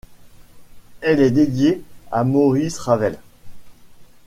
[1.01, 3.19] Elle est dédiée à Maurice Ravel.